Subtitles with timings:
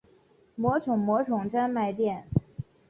[0.55, 2.27] 魔宠魔宠专卖店